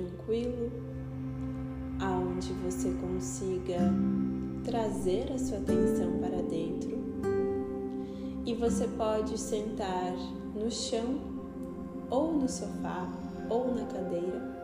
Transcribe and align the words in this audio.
tranquilo, 0.00 0.70
aonde 2.00 2.52
você 2.64 2.90
consiga 2.94 3.78
trazer 4.64 5.30
a 5.32 5.38
sua 5.38 5.58
atenção 5.58 6.18
para 6.18 6.42
dentro 6.42 6.98
e 8.46 8.54
você 8.54 8.88
pode 8.88 9.38
sentar 9.38 10.14
no 10.54 10.70
chão 10.70 11.20
ou 12.08 12.32
no 12.32 12.48
sofá 12.48 13.06
ou 13.50 13.74
na 13.74 13.84
cadeira. 13.84 14.58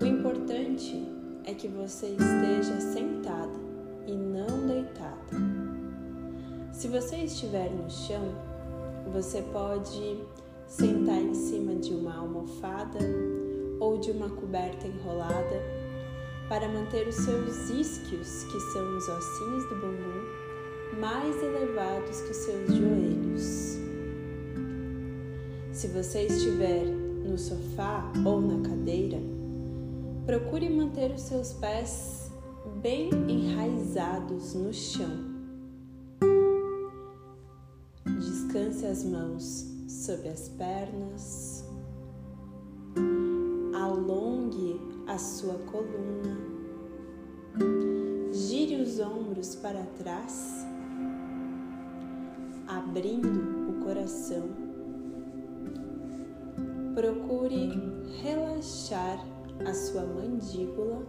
O 0.00 0.04
importante 0.04 1.06
é 1.44 1.54
que 1.54 1.68
você 1.68 2.08
esteja 2.08 2.80
sentada 2.80 3.58
e 4.06 4.12
não 4.12 4.66
deitada. 4.66 5.36
Se 6.72 6.88
você 6.88 7.16
estiver 7.16 7.70
no 7.70 7.90
chão, 7.90 8.34
você 9.12 9.42
pode 9.42 10.18
sentar 10.66 11.20
em 11.20 11.34
cima 11.34 11.74
de 11.74 11.92
uma 11.92 12.16
almofada 12.16 12.98
ou 13.80 13.98
de 13.98 14.10
uma 14.10 14.28
coberta 14.28 14.86
enrolada 14.86 15.80
para 16.48 16.68
manter 16.68 17.08
os 17.08 17.14
seus 17.14 17.70
isquios, 17.70 18.44
que 18.44 18.60
são 18.72 18.96
os 18.96 19.08
ossinhos 19.08 19.68
do 19.68 19.76
bumbum, 19.76 21.00
mais 21.00 21.42
elevados 21.42 22.20
que 22.20 22.30
os 22.30 22.36
seus 22.36 22.74
joelhos. 22.74 23.78
Se 25.72 25.88
você 25.88 26.26
estiver 26.26 26.84
no 26.84 27.38
sofá 27.38 28.12
ou 28.26 28.40
na 28.40 28.68
cadeira, 28.68 29.18
procure 30.26 30.68
manter 30.68 31.12
os 31.12 31.22
seus 31.22 31.52
pés 31.54 32.30
bem 32.82 33.10
enraizados 33.28 34.54
no 34.54 34.72
chão. 34.72 35.30
Descanse 38.18 38.86
as 38.86 39.04
mãos 39.04 39.66
sob 39.88 40.28
as 40.28 40.48
pernas, 40.48 41.59
alongue 43.80 44.80
a 45.06 45.18
sua 45.18 45.54
coluna, 45.70 46.36
gire 48.32 48.80
os 48.80 49.00
ombros 49.00 49.54
para 49.56 49.82
trás, 49.98 50.66
abrindo 52.66 53.70
o 53.70 53.84
coração. 53.84 54.48
Procure 56.94 57.70
relaxar 58.22 59.24
a 59.64 59.72
sua 59.72 60.02
mandíbula, 60.02 61.02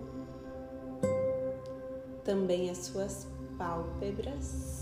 também 2.23 2.69
as 2.69 2.77
suas 2.77 3.27
pálpebras 3.57 4.81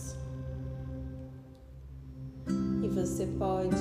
você 3.00 3.26
pode 3.38 3.76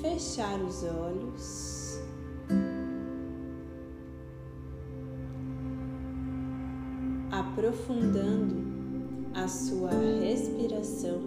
fechar 0.00 0.60
os 0.60 0.82
olhos. 0.82 1.79
Aprofundando 7.60 8.56
a 9.34 9.46
sua 9.46 9.90
respiração, 9.90 11.20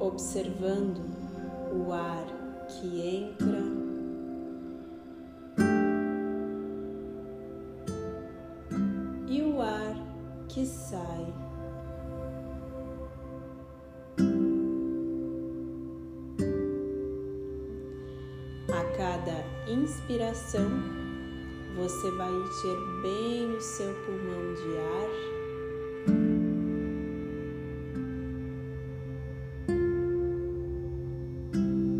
observando 0.00 0.98
o 1.74 1.92
ar 1.92 2.24
que 2.66 3.02
entra 3.02 3.62
e 9.28 9.42
o 9.42 9.60
ar 9.60 9.94
que 10.48 10.64
sai. 10.64 11.34
cada 18.96 19.44
inspiração, 19.68 21.05
você 21.76 22.10
vai 22.12 22.32
encher 22.32 22.76
bem 23.02 23.54
o 23.54 23.60
seu 23.60 23.94
pulmão 24.06 24.54
de 24.54 24.78
ar. 24.78 25.36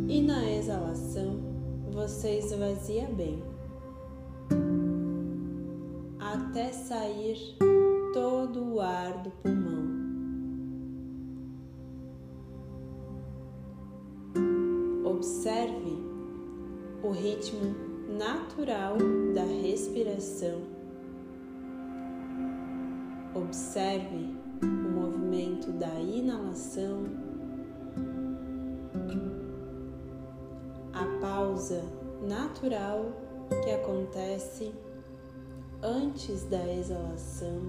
E 0.09 0.23
na 0.23 0.51
exalação, 0.51 1.41
você 1.91 2.39
esvazia 2.39 3.07
bem, 3.09 3.45
até 6.19 6.73
sair 6.73 7.37
todo 8.15 8.75
o 8.75 8.81
ar 8.81 9.23
do 9.23 9.31
pulmão. 9.31 9.77
Observe 15.05 15.99
o 17.03 17.11
ritmo 17.11 17.86
natural 18.17 18.97
da 19.35 19.45
respiração. 19.45 20.63
Observe 23.35 24.35
o 24.63 24.67
movimento 24.67 25.71
da 25.73 25.93
inalação, 26.01 27.05
a 30.95 31.21
pausa 31.21 31.83
natural 32.23 33.13
que 33.63 33.71
acontece 33.71 34.73
antes 35.83 36.45
da 36.45 36.73
exalação. 36.73 37.61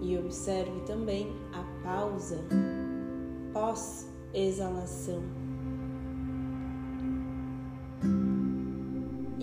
E 0.00 0.16
observe 0.16 0.80
também 0.86 1.32
a 1.52 1.82
pausa 1.82 2.38
pós 3.52 4.06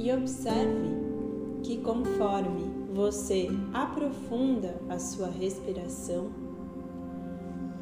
E 0.06 0.12
observe 0.14 0.88
que 1.64 1.78
conforme 1.78 2.72
você 2.94 3.48
aprofunda 3.74 4.80
a 4.88 5.00
sua 5.00 5.30
respiração, 5.30 6.30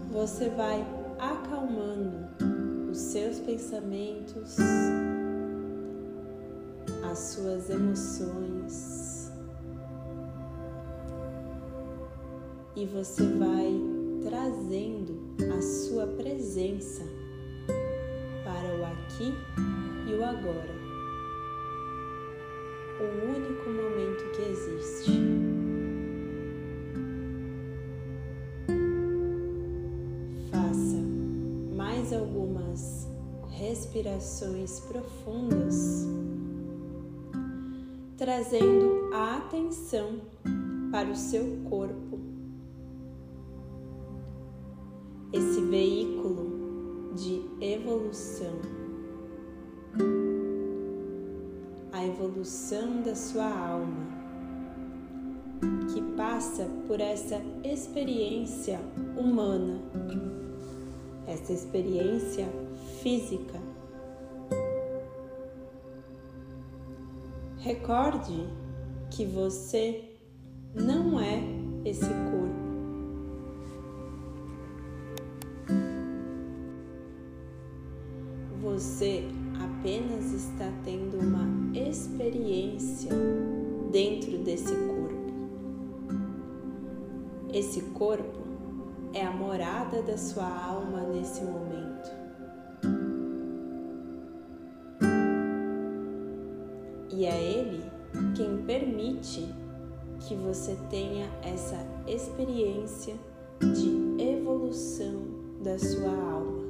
você 0.09 0.47
vai 0.51 0.87
acalmando 1.19 2.29
os 2.89 2.97
seus 2.97 3.39
pensamentos, 3.39 4.55
as 7.11 7.19
suas 7.19 7.69
emoções, 7.69 9.29
e 12.73 12.85
você 12.85 13.23
vai 13.33 13.73
trazendo 14.23 15.35
a 15.57 15.61
sua 15.61 16.07
presença 16.07 17.03
para 18.45 18.77
o 18.79 18.85
aqui 18.85 19.33
e 20.07 20.15
o 20.15 20.23
agora, 20.23 20.82
o 23.03 23.35
único 23.35 23.69
momento 23.69 24.31
que 24.31 24.41
existe. 24.41 25.11
Faça 30.51 30.97
mais 31.75 32.13
algumas 32.13 33.07
respirações 33.49 34.79
profundas, 34.81 36.07
trazendo 38.17 39.09
a 39.13 39.37
atenção 39.37 40.21
para 40.91 41.09
o 41.09 41.15
seu 41.15 41.57
corpo 41.69 42.19
esse 45.33 45.61
veículo 45.61 47.13
de 47.15 47.41
evolução, 47.59 48.53
evolução 52.13 53.01
da 53.01 53.15
sua 53.15 53.49
alma, 53.49 54.05
que 55.91 56.01
passa 56.15 56.69
por 56.87 56.99
essa 57.01 57.41
experiência 57.63 58.79
humana, 59.17 59.79
essa 61.25 61.51
experiência 61.51 62.47
física. 63.01 63.59
Recorde 67.57 68.47
que 69.09 69.25
você 69.25 70.15
não 70.75 71.19
é 71.19 71.41
esse 71.83 72.05
corpo. 72.05 72.52
Esse 87.53 87.81
corpo 87.91 88.39
é 89.13 89.23
a 89.23 89.29
morada 89.29 90.01
da 90.01 90.17
sua 90.17 90.47
alma 90.47 91.01
nesse 91.01 91.43
momento. 91.43 92.09
E 97.11 97.25
é 97.25 97.43
ele 97.43 97.83
quem 98.35 98.57
permite 98.65 99.47
que 100.21 100.33
você 100.33 100.75
tenha 100.89 101.29
essa 101.43 101.77
experiência 102.07 103.13
de 103.59 104.23
evolução 104.23 105.23
da 105.61 105.77
sua 105.77 106.09
alma. 106.09 106.63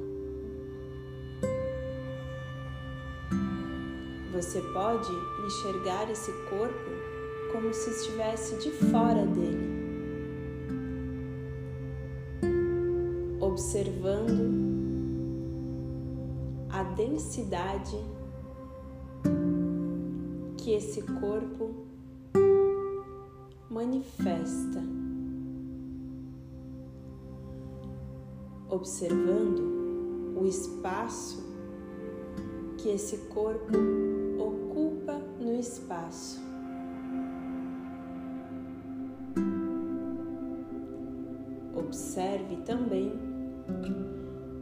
Você 4.34 4.60
pode 4.74 5.10
enxergar 5.46 6.10
esse 6.10 6.30
corpo 6.50 6.90
como 7.52 7.72
se 7.72 7.88
estivesse 7.88 8.56
de 8.56 8.70
fora 8.90 9.24
dele, 9.24 9.73
observando 13.74 14.54
a 16.70 16.84
densidade 16.94 17.96
que 20.56 20.70
esse 20.74 21.02
corpo 21.02 21.74
manifesta, 23.68 24.80
observando 28.70 30.38
o 30.40 30.46
espaço 30.46 31.42
que 32.78 32.90
esse 32.90 33.16
corpo 33.26 33.72
no 35.40 35.58
espaço. 35.58 36.40
Observe 41.76 42.56
também 42.58 43.33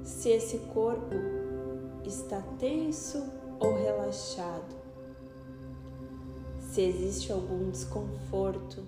se 0.03 0.31
esse 0.31 0.59
corpo 0.73 1.15
está 2.05 2.41
tenso 2.59 3.23
ou 3.59 3.75
relaxado, 3.77 4.75
se 6.59 6.81
existe 6.81 7.33
algum 7.33 7.71
desconforto. 7.71 8.83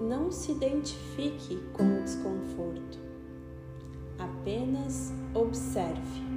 Não 0.00 0.30
se 0.30 0.52
identifique 0.52 1.56
com 1.72 1.84
o 1.84 2.02
desconforto, 2.02 2.98
apenas 4.18 5.12
observe. 5.34 6.30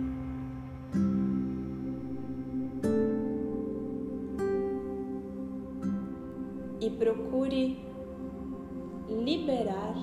e 6.85 6.89
procure 6.89 7.92
liberar 9.21 9.95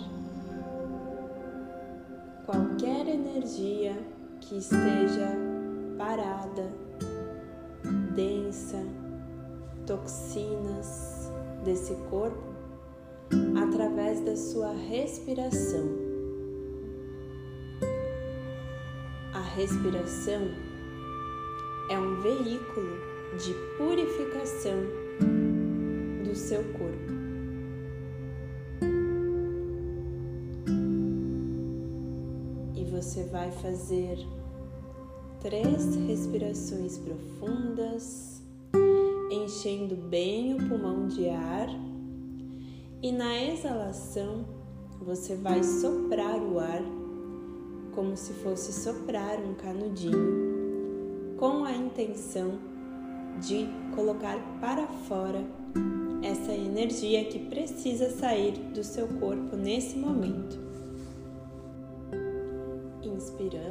qualquer 2.47 3.09
energia 3.09 3.97
que 4.41 4.59
esteja 4.59 5.37
parada, 5.97 6.73
densa, 8.15 8.83
toxinas 9.87 11.31
desse 11.65 11.95
corpo 12.09 12.51
através 13.63 14.21
da 14.21 14.37
sua 14.37 14.73
respiração. 14.73 15.87
A 19.35 19.41
respiração 19.41 20.43
é 21.91 21.99
um 21.99 22.21
veículo 22.21 22.99
de 23.39 23.55
purificação 23.77 24.81
do 26.25 26.35
seu 26.35 26.65
corpo. 26.73 27.20
Vai 33.31 33.51
fazer 33.51 34.19
três 35.41 35.95
respirações 36.07 36.99
profundas, 36.99 38.43
enchendo 39.31 39.97
bem 39.97 40.55
o 40.55 40.69
pulmão 40.69 41.07
de 41.07 41.29
ar, 41.29 41.69
e 43.03 43.13
na 43.13 43.43
exalação 43.43 44.45
você 45.01 45.35
vai 45.37 45.63
soprar 45.63 46.39
o 46.43 46.59
ar 46.59 46.83
como 47.95 48.17
se 48.17 48.33
fosse 48.35 48.73
soprar 48.73 49.39
um 49.41 49.55
canudinho, 49.55 51.37
com 51.39 51.65
a 51.65 51.73
intenção 51.73 52.59
de 53.41 53.67
colocar 53.95 54.39
para 54.61 54.87
fora 54.87 55.43
essa 56.23 56.53
energia 56.53 57.25
que 57.25 57.39
precisa 57.39 58.11
sair 58.11 58.53
do 58.75 58.85
seu 58.85 59.09
corpo 59.09 59.57
nesse 59.57 59.97
momento. 59.97 60.70
Inspiramos. 63.41 63.70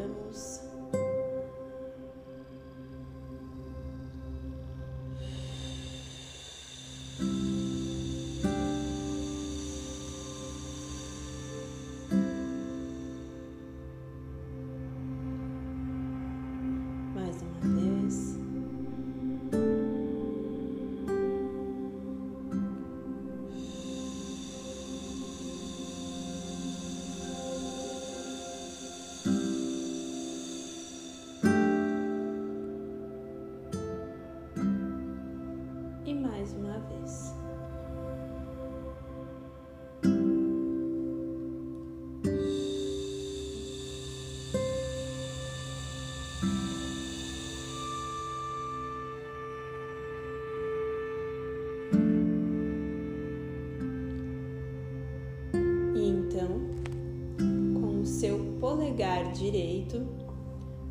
Polegar 58.59 59.31
direito, 59.31 60.05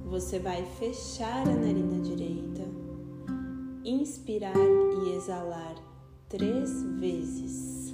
você 0.07 0.39
vai 0.39 0.65
fechar 0.65 1.47
a 1.47 1.55
narina 1.55 2.01
direita, 2.01 2.63
inspirar 3.85 4.57
e 4.57 5.15
exalar 5.15 5.75
três 6.29 6.83
vezes. 6.99 7.88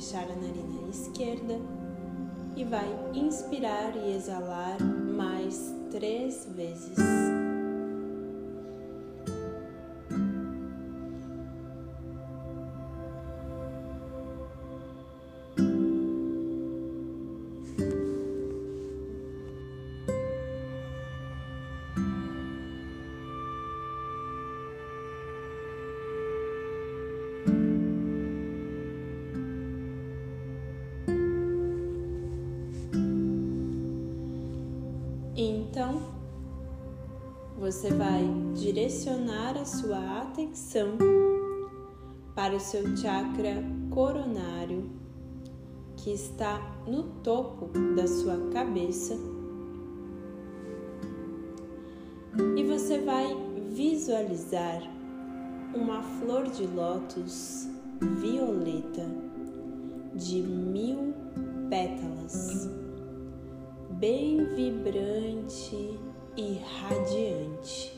Fechar 0.00 0.24
a 0.30 0.34
narina 0.34 0.88
esquerda 0.88 1.60
e 2.56 2.64
vai 2.64 2.88
inspirar 3.12 3.94
e 3.94 4.14
exalar 4.14 4.82
mais 4.82 5.74
três 5.90 6.48
vezes. 6.56 6.96
Você 37.70 37.92
vai 37.92 38.24
direcionar 38.52 39.56
a 39.56 39.64
sua 39.64 40.22
atenção 40.22 40.98
para 42.34 42.56
o 42.56 42.58
seu 42.58 42.96
chakra 42.96 43.62
coronário, 43.90 44.90
que 45.96 46.10
está 46.10 46.60
no 46.84 47.04
topo 47.22 47.70
da 47.94 48.08
sua 48.08 48.50
cabeça. 48.52 49.14
E 52.56 52.64
você 52.64 52.98
vai 53.02 53.36
visualizar 53.70 54.82
uma 55.72 56.02
flor 56.02 56.48
de 56.48 56.66
lótus 56.66 57.68
violeta 58.20 59.06
de 60.16 60.42
mil 60.42 61.14
pétalas, 61.68 62.68
bem 63.92 64.44
vibrante 64.56 66.09
e 66.40 66.58
radiante. 66.80 67.92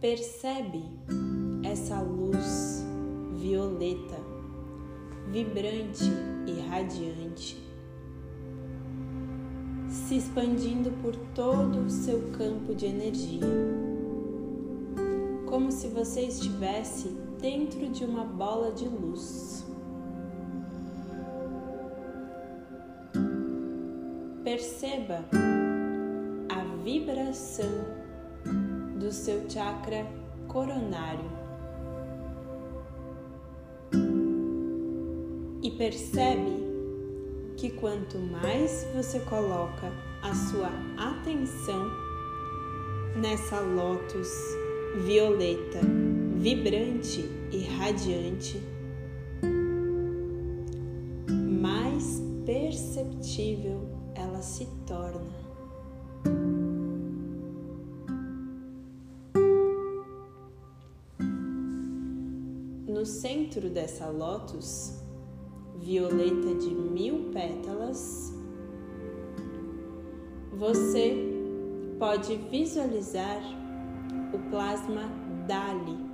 Percebe 0.00 0.82
essa 1.62 2.00
luz 2.00 2.82
violeta, 3.34 4.18
vibrante 5.30 6.10
e 6.46 6.60
radiante, 6.66 7.62
se 9.88 10.16
expandindo 10.16 10.90
por 11.02 11.14
todo 11.34 11.84
o 11.84 11.90
seu 11.90 12.30
campo 12.32 12.74
de 12.74 12.86
energia, 12.86 13.46
como 15.46 15.70
se 15.70 15.88
você 15.88 16.22
estivesse 16.22 17.08
dentro 17.38 17.86
de 17.90 18.02
uma 18.04 18.24
bola 18.24 18.72
de 18.72 18.88
luz. 18.88 19.71
Perceba 24.52 25.24
a 26.50 26.84
vibração 26.84 27.72
do 29.00 29.10
seu 29.10 29.48
chakra 29.48 30.06
coronário. 30.46 31.30
E 35.62 35.70
percebe 35.70 36.52
que 37.56 37.70
quanto 37.70 38.18
mais 38.18 38.86
você 38.94 39.20
coloca 39.20 39.90
a 40.22 40.34
sua 40.34 40.68
atenção 40.98 41.90
nessa 43.16 43.58
lótus 43.58 44.28
violeta, 45.06 45.80
vibrante 46.36 47.22
e 47.50 47.64
radiante, 47.78 48.62
mais 51.30 52.22
perceptível 52.44 53.71
se 54.42 54.66
torna. 54.86 55.42
No 62.88 63.06
centro 63.06 63.70
dessa 63.70 64.08
lótus, 64.10 65.00
violeta 65.78 66.54
de 66.56 66.74
mil 66.74 67.30
pétalas, 67.30 68.32
você 70.52 71.16
pode 71.98 72.36
visualizar 72.36 73.40
o 74.32 74.50
plasma 74.50 75.02
Dali. 75.46 76.11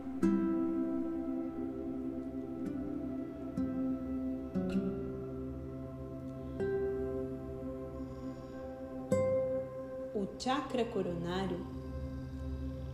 Chakra 10.68 10.84
coronário 10.84 11.60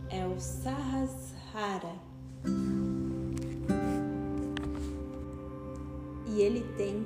é 0.09 0.25
o 0.25 0.39
Sahasrara 0.39 1.93
e 6.25 6.41
ele 6.41 6.61
tem 6.77 7.05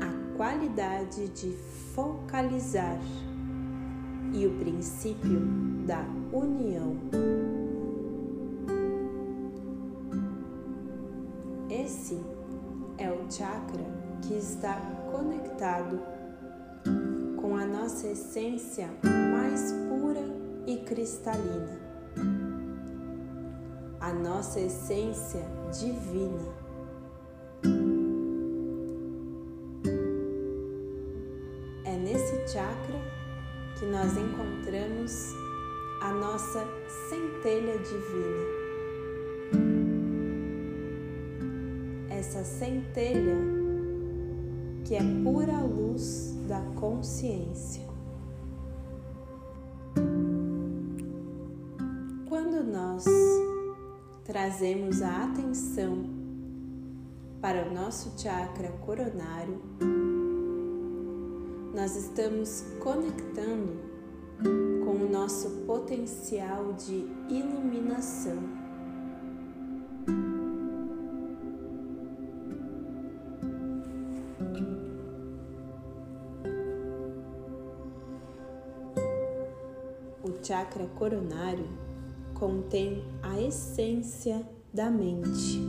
a 0.00 0.36
qualidade 0.36 1.28
de 1.28 1.52
focalizar 1.94 2.98
e 4.32 4.46
o 4.46 4.58
princípio 4.58 5.40
da 5.86 6.04
união. 6.32 6.96
Esse 11.70 12.20
é 12.98 13.08
o 13.12 13.30
chakra 13.30 13.84
que 14.22 14.34
está 14.34 14.74
conectado 15.12 16.00
com 17.40 17.56
a 17.56 17.64
nossa 17.64 18.08
essência 18.08 18.88
cristalina, 20.90 21.80
a 24.00 24.12
nossa 24.12 24.58
essência 24.58 25.46
divina. 25.72 26.60
chakra 32.52 33.00
que 33.78 33.86
nós 33.86 34.16
encontramos 34.16 35.12
a 36.02 36.12
nossa 36.12 36.66
centelha 37.08 37.78
divina. 37.78 38.44
Essa 42.10 42.42
centelha 42.42 43.36
que 44.84 44.96
é 44.96 45.00
pura 45.22 45.62
luz 45.62 46.34
da 46.48 46.60
consciência. 46.74 47.89
Trazemos 54.30 55.02
a 55.02 55.24
atenção 55.24 56.04
para 57.40 57.68
o 57.68 57.74
nosso 57.74 58.16
chakra 58.16 58.68
coronário, 58.86 59.60
nós 61.74 61.96
estamos 61.96 62.64
conectando 62.78 63.72
com 64.84 65.04
o 65.04 65.10
nosso 65.10 65.50
potencial 65.66 66.74
de 66.74 67.08
iluminação. 67.28 68.38
O 80.22 80.46
chakra 80.46 80.86
coronário 80.94 81.89
contém 82.40 83.04
a 83.22 83.38
essência 83.38 84.40
da 84.72 84.90
mente 84.90 85.60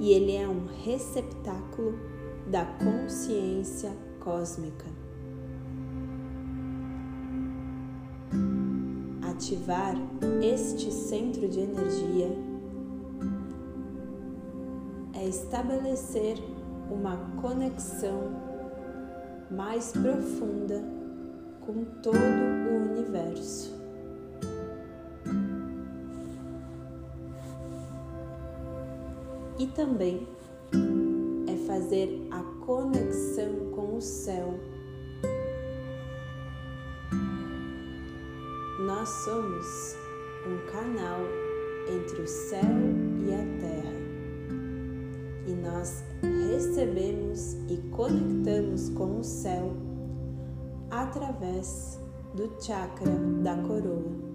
e 0.00 0.10
ele 0.10 0.34
é 0.34 0.48
um 0.48 0.66
receptáculo 0.84 1.94
da 2.50 2.64
consciência 2.64 3.92
cósmica. 4.18 4.84
Ativar 9.30 9.94
este 10.42 10.90
centro 10.90 11.48
de 11.48 11.60
energia 11.60 12.30
é 15.14 15.28
estabelecer 15.28 16.36
uma 16.90 17.16
conexão 17.40 18.32
mais 19.50 19.92
profunda 19.92 20.82
com 21.60 21.84
todo 22.02 22.16
o 22.16 22.92
universo. 22.92 23.75
E 29.58 29.66
também 29.68 30.28
é 31.48 31.56
fazer 31.66 32.28
a 32.30 32.42
conexão 32.64 33.70
com 33.74 33.96
o 33.96 34.02
céu. 34.02 34.54
Nós 38.80 39.08
somos 39.24 39.96
um 40.46 40.70
canal 40.70 41.20
entre 41.88 42.20
o 42.20 42.26
céu 42.26 42.60
e 43.26 43.32
a 43.32 43.60
terra. 43.60 43.96
E 45.46 45.52
nós 45.52 46.04
recebemos 46.50 47.54
e 47.70 47.78
conectamos 47.92 48.90
com 48.90 49.20
o 49.20 49.24
céu 49.24 49.72
através 50.90 51.98
do 52.34 52.50
chakra 52.62 53.12
da 53.42 53.56
coroa. 53.56 54.25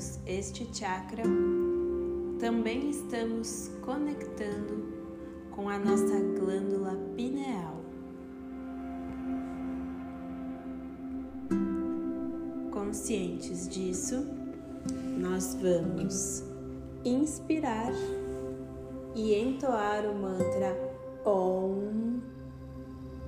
Ativamos 0.00 0.18
este 0.26 0.66
chakra, 0.72 1.22
também 2.38 2.88
estamos 2.88 3.70
conectando 3.82 4.88
com 5.50 5.68
a 5.68 5.78
nossa 5.78 6.18
glândula 6.38 6.96
pineal. 7.14 7.76
Conscientes 12.70 13.68
disso, 13.68 14.26
nós 15.18 15.54
vamos 15.60 16.42
inspirar 17.04 17.92
e 19.14 19.34
entoar 19.34 20.06
o 20.06 20.14
mantra 20.14 20.76
OM 21.24 22.20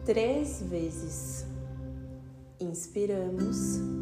três 0.05 0.63
vezes. 0.63 1.45
Inspiramos 2.59 4.02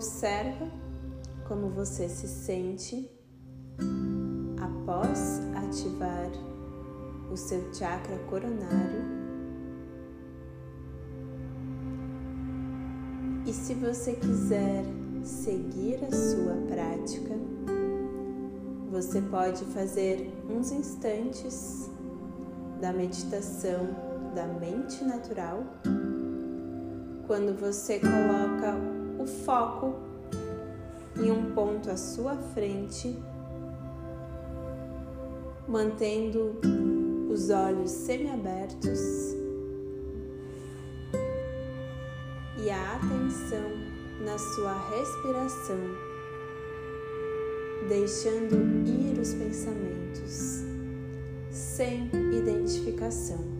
Observa 0.00 0.66
como 1.46 1.68
você 1.68 2.08
se 2.08 2.26
sente 2.26 3.06
após 4.58 5.42
ativar 5.54 6.30
o 7.30 7.36
seu 7.36 7.62
chakra 7.74 8.16
coronário. 8.20 9.04
E 13.44 13.52
se 13.52 13.74
você 13.74 14.14
quiser 14.14 14.86
seguir 15.22 16.02
a 16.02 16.10
sua 16.10 16.54
prática, 16.66 17.34
você 18.90 19.20
pode 19.20 19.62
fazer 19.66 20.32
uns 20.48 20.72
instantes 20.72 21.90
da 22.80 22.90
meditação 22.90 23.86
da 24.34 24.46
mente 24.46 25.04
natural 25.04 25.62
quando 27.26 27.54
você 27.60 28.00
coloca 28.00 28.89
o 29.20 29.26
foco 29.26 29.94
em 31.16 31.30
um 31.30 31.52
ponto 31.52 31.90
à 31.90 31.96
sua 31.96 32.36
frente, 32.36 33.14
mantendo 35.68 36.58
os 37.30 37.50
olhos 37.50 37.90
semiabertos 37.90 39.36
e 42.64 42.70
a 42.70 42.96
atenção 42.96 43.70
na 44.24 44.38
sua 44.38 44.72
respiração, 44.88 45.78
deixando 47.88 48.56
ir 48.88 49.18
os 49.18 49.34
pensamentos 49.34 50.64
sem 51.50 52.10
identificação. 52.32 53.59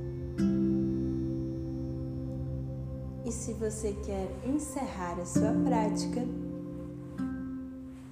E 3.30 3.32
se 3.32 3.52
você 3.52 3.92
quer 4.04 4.28
encerrar 4.44 5.16
a 5.20 5.24
sua 5.24 5.52
prática, 5.64 6.20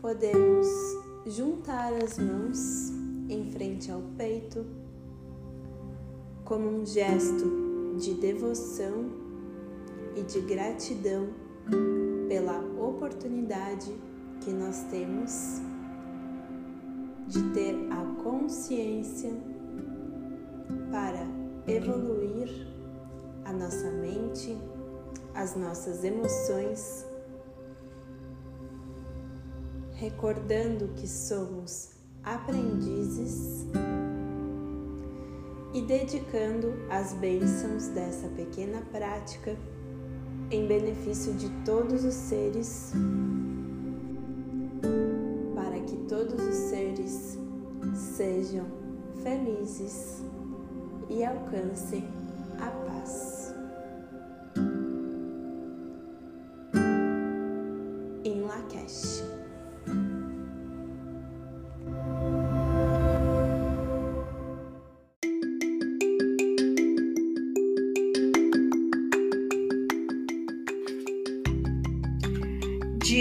podemos 0.00 0.68
juntar 1.26 1.92
as 1.92 2.16
mãos 2.20 2.92
em 3.28 3.50
frente 3.50 3.90
ao 3.90 4.00
peito 4.16 4.64
como 6.44 6.68
um 6.68 6.87
gesto 6.87 7.96
de 7.98 8.14
devoção 8.14 9.11
e 10.14 10.22
de 10.22 10.40
gratidão 10.42 11.31
pela 12.28 12.61
oportunidade 12.81 13.92
que 14.40 14.52
nós 14.52 14.85
temos 14.85 15.61
de 17.26 17.42
ter 17.54 17.74
a 17.90 18.22
consciência 18.22 19.33
para 20.92 21.26
evoluir 21.66 22.68
a 23.44 23.52
nossa 23.52 23.90
mente, 23.90 24.57
as 25.38 25.55
nossas 25.55 26.03
emoções 26.03 27.07
recordando 29.94 30.88
que 30.96 31.07
somos 31.07 31.90
aprendizes 32.24 33.64
e 35.72 35.81
dedicando 35.83 36.74
as 36.90 37.12
bênçãos 37.12 37.87
dessa 37.87 38.27
pequena 38.31 38.83
prática 38.90 39.57
em 40.51 40.66
benefício 40.66 41.33
de 41.35 41.48
todos 41.64 42.05
os 42.05 42.14
seres, 42.14 42.92
para 45.55 45.79
que 45.79 45.96
todos 46.09 46.42
os 46.42 46.55
seres 46.68 47.38
sejam 47.94 48.66
felizes 49.22 50.20
e 51.09 51.24
alcancem 51.24 52.27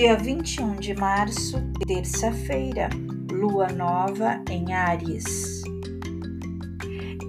Dia 0.07 0.15
21 0.15 0.75
de 0.75 0.93
março, 0.93 1.61
terça-feira, 1.85 2.87
lua 3.29 3.67
nova 3.67 4.41
em 4.49 4.71
Áries. 4.71 5.63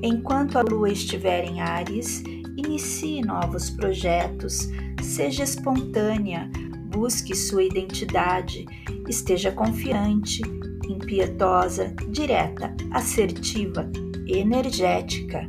Enquanto 0.00 0.56
a 0.56 0.62
lua 0.62 0.88
estiver 0.88 1.42
em 1.44 1.60
Áries, 1.60 2.22
inicie 2.56 3.20
novos 3.20 3.68
projetos, 3.68 4.68
seja 5.02 5.42
espontânea, 5.42 6.48
busque 6.86 7.34
sua 7.34 7.64
identidade, 7.64 8.64
esteja 9.08 9.50
confiante, 9.50 10.40
impietosa, 10.88 11.92
direta, 12.08 12.72
assertiva, 12.92 13.90
energética. 14.28 15.48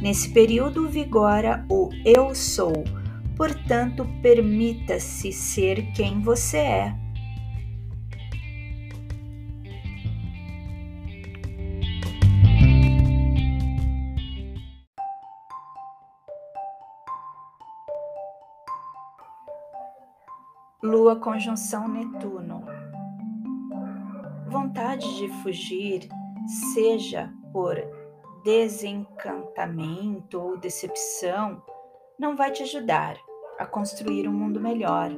Nesse 0.00 0.30
período 0.30 0.88
vigora 0.88 1.62
o 1.70 1.90
eu 2.06 2.34
sou 2.34 2.72
portanto, 3.36 4.06
permita-se 4.22 5.32
ser 5.32 5.92
quem 5.92 6.20
você 6.20 6.58
é. 6.58 7.04
Lua 20.82 21.16
conjunção 21.16 21.88
Netuno. 21.88 22.62
Vontade 24.48 25.16
de 25.16 25.28
fugir, 25.42 26.06
seja 26.74 27.32
por 27.52 27.74
desencantamento 28.44 30.38
ou 30.38 30.58
decepção, 30.58 31.62
não 32.18 32.36
vai 32.36 32.50
te 32.50 32.62
ajudar 32.62 33.16
a 33.58 33.66
construir 33.66 34.28
um 34.28 34.32
mundo 34.32 34.60
melhor. 34.60 35.10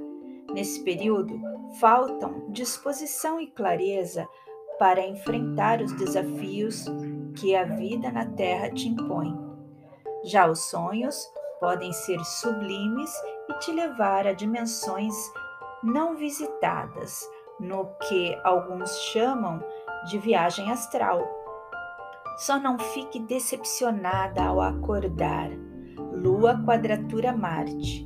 Nesse 0.53 0.83
período, 0.83 1.41
faltam 1.79 2.51
disposição 2.51 3.41
e 3.41 3.47
clareza 3.49 4.29
para 4.79 5.07
enfrentar 5.07 5.81
os 5.81 5.93
desafios 5.93 6.85
que 7.39 7.55
a 7.55 7.65
vida 7.65 8.11
na 8.11 8.27
Terra 8.27 8.71
te 8.71 8.89
impõe. 8.89 9.37
Já 10.25 10.49
os 10.49 10.71
sonhos 10.71 11.31
podem 11.61 11.93
ser 11.93 12.23
sublimes 12.25 13.11
e 13.49 13.59
te 13.59 13.73
levar 13.73 14.27
a 14.27 14.33
dimensões 14.33 15.15
não 15.83 16.17
visitadas, 16.17 17.29
no 17.59 17.87
que 18.09 18.39
alguns 18.45 18.91
chamam 18.99 19.63
de 20.09 20.19
viagem 20.19 20.71
astral. 20.71 21.27
Só 22.39 22.59
não 22.59 22.79
fique 22.79 23.19
decepcionada 23.19 24.43
ao 24.43 24.61
acordar 24.61 25.51
Lua 26.27 26.61
quadratura 26.65 27.33
Marte. 27.33 28.05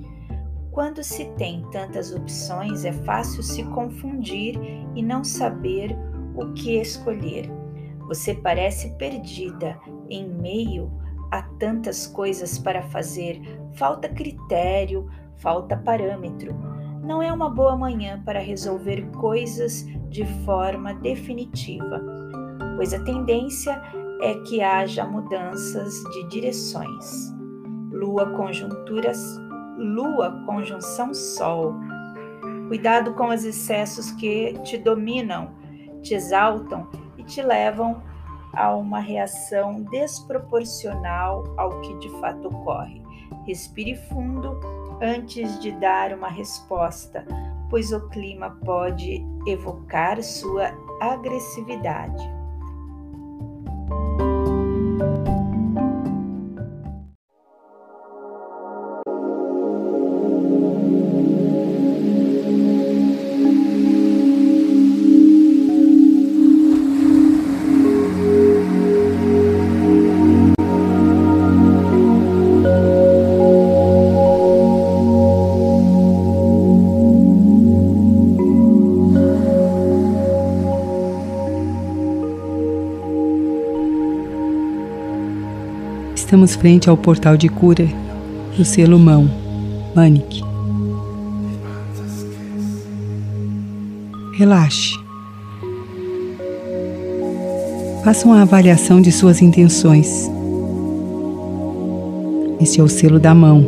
Quando 0.70 1.02
se 1.02 1.24
tem 1.36 1.64
tantas 1.70 2.14
opções, 2.14 2.84
é 2.84 2.92
fácil 2.92 3.42
se 3.42 3.64
confundir 3.64 4.60
e 4.94 5.02
não 5.02 5.24
saber 5.24 5.96
o 6.34 6.52
que 6.52 6.78
escolher. 6.78 7.50
Você 8.06 8.34
parece 8.34 8.90
perdida 8.98 9.80
em 10.10 10.28
meio 10.28 10.92
a 11.30 11.40
tantas 11.58 12.06
coisas 12.06 12.58
para 12.58 12.82
fazer, 12.82 13.40
falta 13.72 14.06
critério, 14.06 15.10
falta 15.38 15.74
parâmetro. 15.74 16.54
Não 17.02 17.22
é 17.22 17.32
uma 17.32 17.48
boa 17.48 17.74
manhã 17.74 18.22
para 18.22 18.38
resolver 18.38 19.00
coisas 19.12 19.86
de 20.10 20.26
forma 20.44 20.92
definitiva, 20.92 22.02
pois 22.76 22.92
a 22.92 23.02
tendência 23.02 23.80
é 24.20 24.34
que 24.46 24.60
haja 24.60 25.06
mudanças 25.06 25.94
de 26.12 26.28
direções. 26.28 27.39
Lua 28.00 28.30
conjunturas, 28.30 29.38
Lua 29.76 30.42
conjunção 30.46 31.12
Sol. 31.12 31.74
Cuidado 32.68 33.12
com 33.12 33.28
os 33.28 33.44
excessos 33.44 34.10
que 34.12 34.54
te 34.64 34.78
dominam, 34.78 35.50
te 36.00 36.14
exaltam 36.14 36.88
e 37.18 37.22
te 37.22 37.42
levam 37.42 38.02
a 38.54 38.74
uma 38.74 39.00
reação 39.00 39.82
desproporcional 39.82 41.44
ao 41.58 41.78
que 41.82 41.92
de 41.98 42.08
fato 42.20 42.48
ocorre. 42.48 43.02
Respire 43.46 43.94
fundo 43.94 44.58
antes 45.02 45.60
de 45.60 45.70
dar 45.72 46.14
uma 46.14 46.28
resposta, 46.28 47.26
pois 47.68 47.92
o 47.92 48.08
clima 48.08 48.58
pode 48.64 49.22
evocar 49.46 50.22
sua 50.22 50.72
agressividade. 51.02 52.39
Estamos 86.30 86.54
frente 86.54 86.88
ao 86.88 86.96
portal 86.96 87.36
de 87.36 87.48
cura 87.48 87.88
do 88.56 88.64
selo 88.64 89.00
mão, 89.00 89.28
Manic. 89.96 90.44
Relaxe. 94.38 94.94
Faça 98.04 98.28
uma 98.28 98.42
avaliação 98.42 99.00
de 99.00 99.10
suas 99.10 99.42
intenções. 99.42 100.30
Este 102.60 102.80
é 102.80 102.84
o 102.84 102.88
selo 102.88 103.18
da 103.18 103.34
mão, 103.34 103.66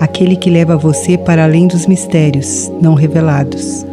aquele 0.00 0.34
que 0.34 0.48
leva 0.48 0.78
você 0.78 1.18
para 1.18 1.44
além 1.44 1.66
dos 1.66 1.86
mistérios 1.86 2.72
não 2.80 2.94
revelados, 2.94 3.84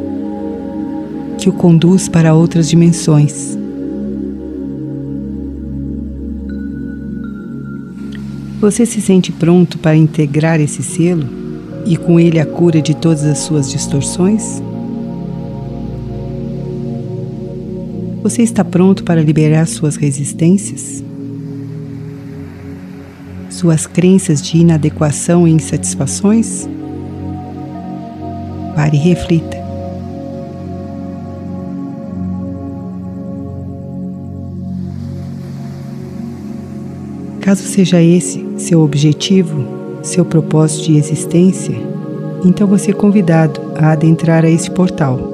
que 1.38 1.50
o 1.50 1.52
conduz 1.52 2.08
para 2.08 2.34
outras 2.34 2.70
dimensões. 2.70 3.62
Você 8.64 8.86
se 8.86 9.02
sente 9.02 9.30
pronto 9.30 9.78
para 9.78 9.94
integrar 9.94 10.62
esse 10.62 10.82
selo 10.82 11.28
e 11.86 11.98
com 11.98 12.18
ele 12.18 12.40
a 12.40 12.46
cura 12.46 12.82
de 12.82 12.96
todas 12.96 13.26
as 13.26 13.40
suas 13.40 13.70
distorções? 13.70 14.64
Você 18.22 18.42
está 18.42 18.64
pronto 18.64 19.04
para 19.04 19.22
liberar 19.22 19.68
suas 19.68 19.98
resistências? 19.98 21.04
Suas 23.50 23.86
crenças 23.86 24.42
de 24.42 24.60
inadequação 24.60 25.46
e 25.46 25.52
insatisfações? 25.52 26.66
Pare 28.78 28.96
e 28.96 29.00
reflita. 29.02 29.62
Caso 37.42 37.64
seja 37.64 38.02
esse 38.02 38.53
seu 38.64 38.82
objetivo, 38.82 39.64
seu 40.02 40.26
propósito 40.26 40.86
de 40.86 40.98
existência, 40.98 41.76
então 42.44 42.68
você 42.68 42.92
é 42.92 42.94
convidado 42.94 43.62
a 43.76 43.92
adentrar 43.92 44.44
a 44.44 44.50
esse 44.50 44.70
portal 44.72 45.34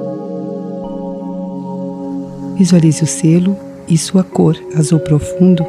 Visualize 2.60 3.02
o 3.02 3.06
selo 3.06 3.56
e 3.88 3.96
sua 3.96 4.22
cor 4.22 4.54
azul 4.76 5.00
profundo. 5.00 5.64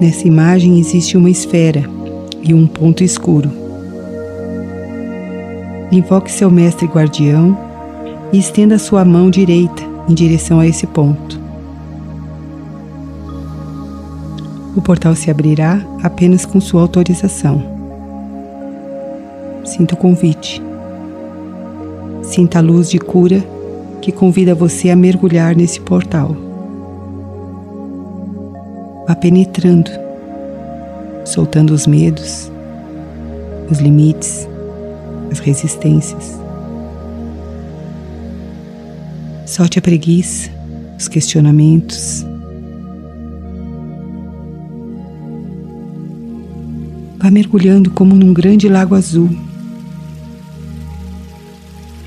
Nessa 0.00 0.28
imagem 0.28 0.78
existe 0.78 1.16
uma 1.16 1.28
esfera 1.28 1.82
e 2.40 2.54
um 2.54 2.64
ponto 2.64 3.02
escuro. 3.02 3.50
Invoque 5.90 6.30
seu 6.30 6.48
mestre 6.48 6.86
guardião 6.86 7.58
e 8.32 8.38
estenda 8.38 8.78
sua 8.78 9.04
mão 9.04 9.28
direita 9.28 9.82
em 10.08 10.14
direção 10.14 10.60
a 10.60 10.66
esse 10.68 10.86
ponto. 10.86 11.41
O 14.74 14.80
portal 14.80 15.14
se 15.14 15.30
abrirá 15.30 15.80
apenas 16.02 16.46
com 16.46 16.60
sua 16.60 16.80
autorização. 16.80 17.62
Sinta 19.64 19.94
o 19.94 19.98
convite. 19.98 20.62
Sinta 22.22 22.58
a 22.58 22.62
luz 22.62 22.88
de 22.88 22.98
cura 22.98 23.44
que 24.00 24.10
convida 24.10 24.54
você 24.54 24.90
a 24.90 24.96
mergulhar 24.96 25.54
nesse 25.54 25.80
portal. 25.80 26.34
Vá 29.06 29.14
penetrando, 29.14 29.90
soltando 31.24 31.72
os 31.74 31.86
medos, 31.86 32.50
os 33.70 33.78
limites, 33.78 34.48
as 35.30 35.38
resistências. 35.38 36.40
Solte 39.44 39.78
a 39.78 39.82
preguiça, 39.82 40.50
os 40.98 41.08
questionamentos. 41.08 42.31
Vá 47.22 47.30
mergulhando 47.30 47.88
como 47.88 48.16
num 48.16 48.32
grande 48.32 48.68
lago 48.68 48.96
azul 48.96 49.30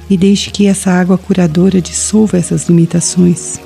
e 0.10 0.17
deixe 0.17 0.51
que 0.51 0.67
essa 0.67 0.91
água 0.91 1.17
curadora 1.17 1.82
dissolva 1.82 2.38
essas 2.38 2.67
limitações. 2.67 3.60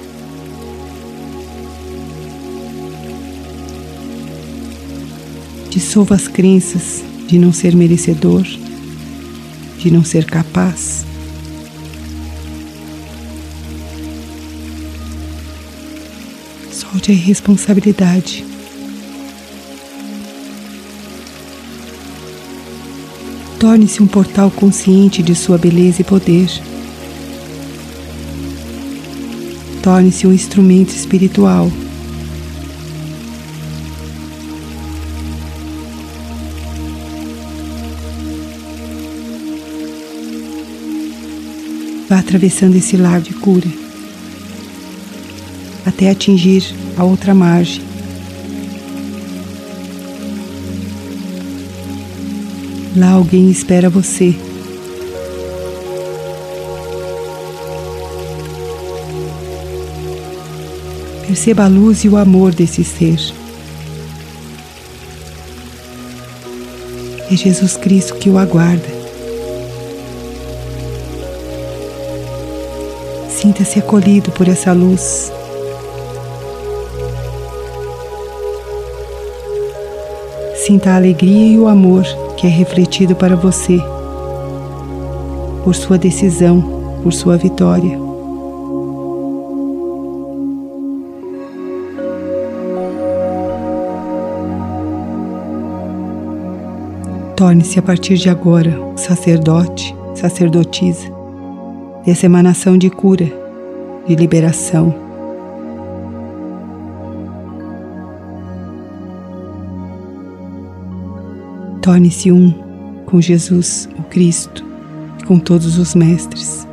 Dissolva 5.70 6.16
as 6.16 6.28
crenças 6.28 7.04
de 7.28 7.38
não 7.38 7.52
ser 7.52 7.76
merecedor, 7.76 8.44
de 9.78 9.92
não 9.92 10.04
ser 10.04 10.26
capaz. 10.26 11.06
Solte 16.72 17.12
a 17.12 17.14
irresponsabilidade. 17.14 18.49
Torne-se 23.60 24.02
um 24.02 24.08
portal 24.08 24.50
consciente 24.50 25.22
de 25.22 25.36
sua 25.36 25.58
beleza 25.58 26.02
e 26.02 26.04
poder. 26.04 26.50
Torne-se 29.84 30.26
um 30.26 30.34
instrumento 30.34 30.90
espiritual. 30.90 31.70
Vá 42.08 42.20
atravessando 42.20 42.76
esse 42.76 42.98
lago 42.98 43.22
de 43.22 43.34
cura 43.34 43.90
até 45.86 46.10
atingir 46.10 46.64
a 46.98 47.04
outra 47.04 47.34
margem. 47.34 47.89
Lá 53.00 53.12
alguém 53.12 53.50
espera 53.50 53.90
você. 53.90 54.36
Perceba 61.26 61.64
a 61.64 61.68
luz 61.70 62.04
e 62.04 62.10
o 62.10 62.18
amor 62.18 62.54
desse 62.54 62.84
ser. 62.84 63.18
É 67.32 67.36
Jesus 67.38 67.78
Cristo 67.78 68.16
que 68.16 68.30
o 68.30 68.38
aguarda. 68.38 68.90
Sinta-se 73.30 73.80
acolhido 73.80 74.30
por 74.32 74.50
essa 74.50 74.74
luz. 74.74 75.32
Sinta 80.66 80.90
a 80.90 80.96
alegria 80.98 81.54
e 81.54 81.58
o 81.58 81.70
amor 81.70 82.04
que 82.40 82.48
é 82.48 82.50
refletido 82.50 83.18
para 83.18 83.36
você 83.36 83.78
por 85.62 85.76
sua 85.76 85.98
decisão, 85.98 86.62
por 87.04 87.12
sua 87.12 87.36
vitória. 87.36 88.00
Torne-se 97.36 97.78
a 97.78 97.82
partir 97.82 98.16
de 98.16 98.30
agora 98.30 98.72
sacerdote, 98.96 99.94
sacerdotisa 100.16 101.12
dessa 102.06 102.26
emanação 102.26 102.78
de 102.78 102.90
cura, 102.90 103.30
de 104.08 104.16
liberação 104.16 105.09
Torne-se 111.90 112.32
um 112.32 112.52
com 113.08 113.20
Jesus, 113.20 113.90
o 113.98 114.04
Cristo, 114.04 114.64
e 115.20 115.26
com 115.26 115.40
todos 115.40 115.80
os 115.80 115.96
mestres. 115.96 116.68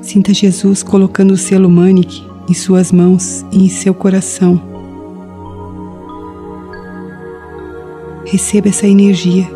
Sinta 0.00 0.32
Jesus 0.32 0.82
colocando 0.82 1.32
o 1.32 1.36
selo 1.36 1.68
Manic 1.68 2.24
em 2.48 2.54
suas 2.54 2.90
mãos 2.90 3.44
e 3.52 3.66
em 3.66 3.68
seu 3.68 3.92
coração. 3.92 4.58
Receba 8.24 8.70
essa 8.70 8.86
energia 8.86 9.46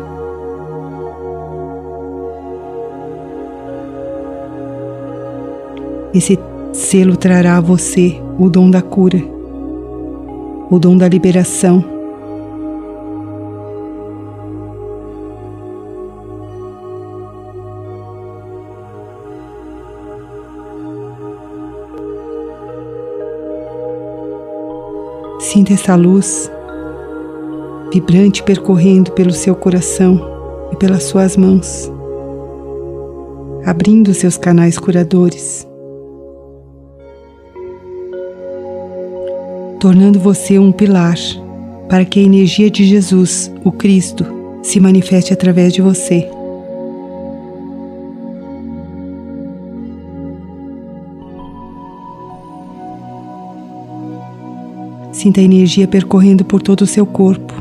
Esse 6.13 6.37
selo 6.71 7.17
trará 7.17 7.57
a 7.57 7.61
você 7.61 8.21
o 8.37 8.47
dom 8.47 8.69
da 8.69 8.83
cura, 8.83 9.17
o 10.69 10.77
dom 10.77 10.95
da 10.95 11.07
liberação. 11.07 11.83
Sinta 25.39 25.73
essa 25.73 25.95
luz 25.95 26.51
vibrante 27.91 28.41
percorrendo 28.43 29.11
pelo 29.11 29.31
seu 29.31 29.55
coração 29.55 30.19
e 30.71 30.75
pelas 30.75 31.03
suas 31.03 31.37
mãos, 31.37 31.91
abrindo 33.65 34.13
seus 34.13 34.37
canais 34.37 34.79
curadores, 34.79 35.67
tornando 39.83 40.17
você 40.17 40.57
um 40.57 40.71
pilar 40.71 41.17
para 41.89 42.05
que 42.05 42.17
a 42.17 42.23
energia 42.23 42.71
de 42.71 42.85
Jesus, 42.85 43.51
o 43.65 43.69
Cristo, 43.69 44.25
se 44.61 44.79
manifeste 44.79 45.33
através 45.33 45.73
de 45.73 45.81
você. 45.81 46.25
Sinta 55.11 55.41
a 55.41 55.43
energia 55.43 55.85
percorrendo 55.85 56.45
por 56.45 56.61
todo 56.61 56.83
o 56.83 56.87
seu 56.87 57.05
corpo, 57.05 57.53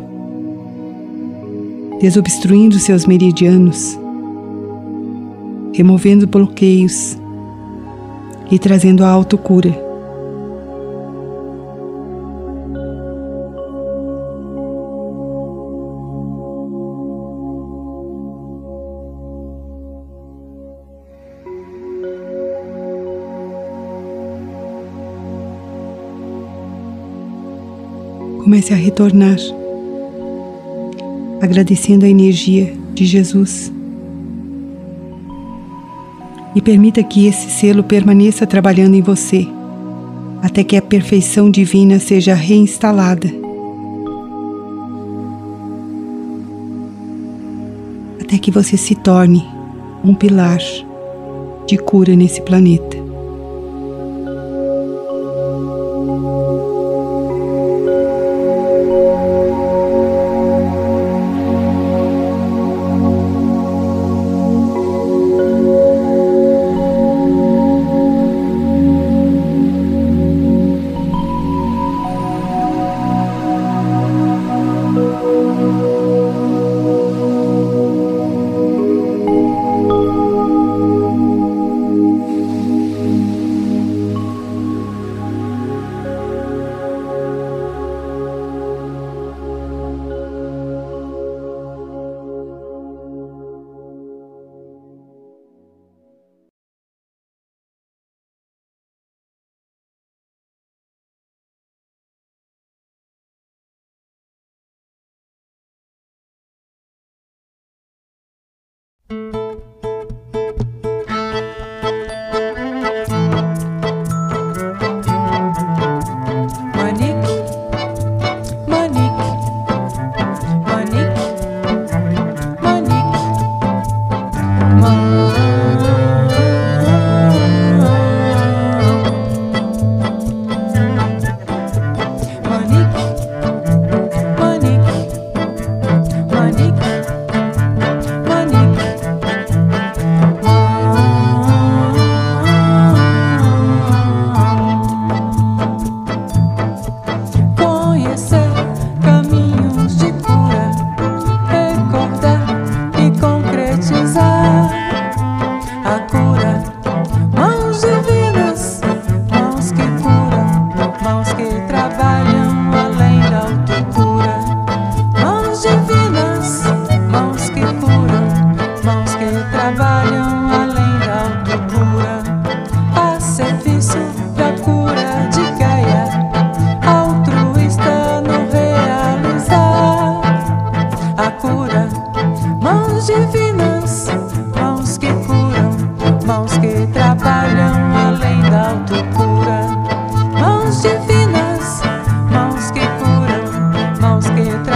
desobstruindo 2.00 2.78
seus 2.78 3.04
meridianos, 3.04 3.98
removendo 5.74 6.28
bloqueios 6.28 7.18
e 8.48 8.60
trazendo 8.60 9.04
a 9.04 9.08
autocura. 9.08 9.81
Comece 28.62 28.74
a 28.74 28.76
retornar, 28.76 29.38
agradecendo 31.40 32.04
a 32.04 32.08
energia 32.08 32.72
de 32.94 33.04
Jesus. 33.04 33.72
E 36.54 36.62
permita 36.62 37.02
que 37.02 37.26
esse 37.26 37.50
selo 37.50 37.82
permaneça 37.82 38.46
trabalhando 38.46 38.94
em 38.94 39.02
você, 39.02 39.48
até 40.40 40.62
que 40.62 40.76
a 40.76 40.82
perfeição 40.82 41.50
divina 41.50 41.98
seja 41.98 42.34
reinstalada. 42.34 43.28
Até 48.20 48.38
que 48.38 48.52
você 48.52 48.76
se 48.76 48.94
torne 48.94 49.44
um 50.04 50.14
pilar 50.14 50.60
de 51.66 51.78
cura 51.78 52.14
nesse 52.14 52.40
planeta. 52.40 53.01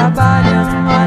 trabalham 0.07 1.06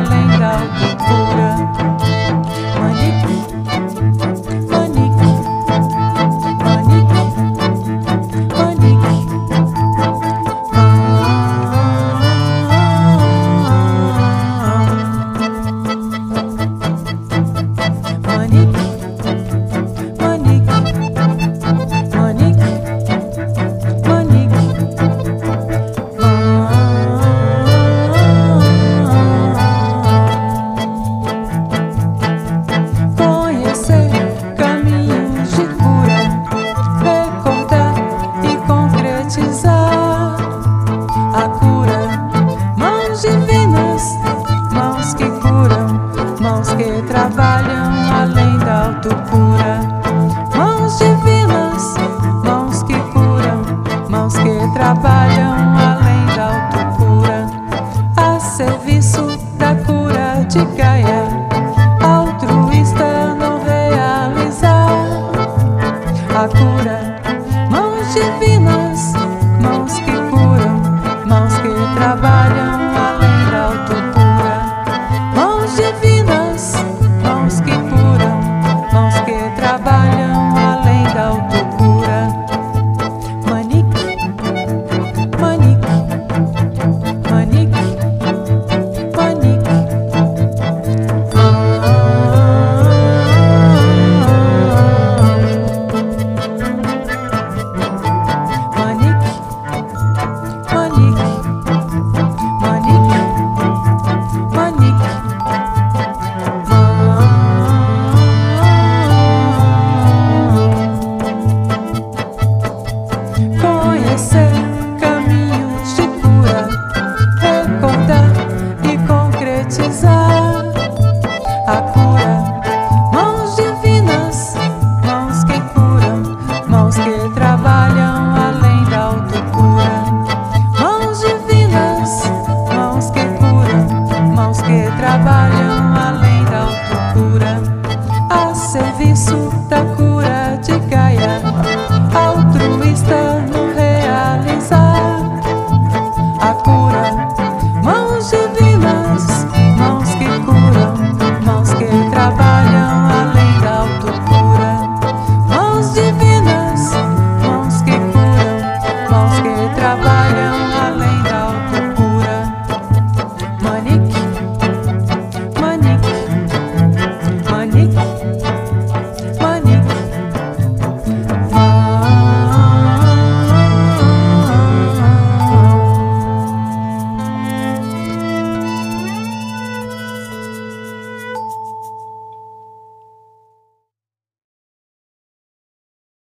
a 66.39 66.47
cura, 66.47 66.98